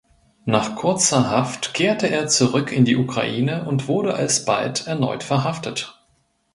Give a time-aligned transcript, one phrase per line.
[0.45, 6.01] Nach kurzer Haft kehrte er zurück in die Ukraine und wurde alsbald erneut verhaftet.